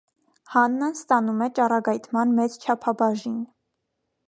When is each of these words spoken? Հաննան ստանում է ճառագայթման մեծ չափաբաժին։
Հաննան 0.53 0.95
ստանում 0.99 1.43
է 1.47 1.49
ճառագայթման 1.59 2.33
մեծ 2.41 2.57
չափաբաժին։ 2.65 3.39